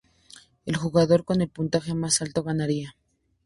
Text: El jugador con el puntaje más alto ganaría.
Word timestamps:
El 0.65 0.77
jugador 0.77 1.25
con 1.25 1.41
el 1.41 1.49
puntaje 1.49 1.93
más 1.93 2.23
alto 2.23 2.41
ganaría. 2.41 2.95